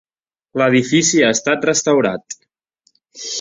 [0.61, 2.37] L'edifici ha estat restaurat.